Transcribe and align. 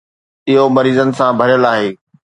اهو 0.49 0.65
مريضن 0.75 1.09
سان 1.17 1.31
ڀريل 1.39 1.63
آهي. 1.73 1.89